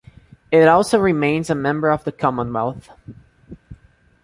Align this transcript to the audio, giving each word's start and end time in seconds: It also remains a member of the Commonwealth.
It 0.51 0.67
also 0.67 0.97
remains 0.97 1.51
a 1.51 1.53
member 1.53 1.91
of 1.91 2.05
the 2.05 2.11
Commonwealth. 2.11 2.89